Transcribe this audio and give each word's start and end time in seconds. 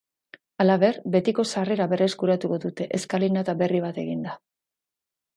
Halaber, 0.63 0.95
betiko 1.15 1.43
sarrera 1.49 1.85
berreskuratuko 1.91 2.57
dute 2.63 2.87
eskalinata 2.99 3.55
berri 3.59 3.83
bat 3.85 4.01
eginda. 4.05 4.33